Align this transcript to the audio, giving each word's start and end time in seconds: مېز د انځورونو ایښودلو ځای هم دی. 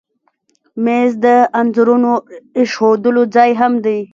مېز 0.83 1.11
د 1.25 1.27
انځورونو 1.59 2.13
ایښودلو 2.57 3.23
ځای 3.35 3.51
هم 3.59 3.73
دی. 3.85 3.99